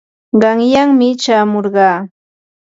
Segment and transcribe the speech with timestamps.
[0.41, 1.97] qanyanmi chamurqaa.